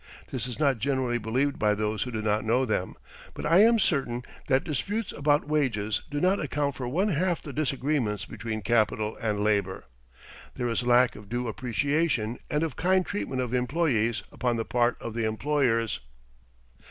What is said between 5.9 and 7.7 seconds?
do not account for one half the